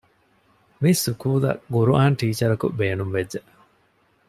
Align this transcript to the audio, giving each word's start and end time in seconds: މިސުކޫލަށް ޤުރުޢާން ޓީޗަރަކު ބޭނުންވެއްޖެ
މިސުކޫލަށް 0.81 1.61
ޤުރުޢާން 1.71 2.15
ޓީޗަރަކު 2.19 2.65
ބޭނުންވެއްޖެ 2.79 3.39